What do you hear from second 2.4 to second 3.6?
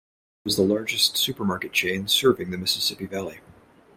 the Mississippi Valley.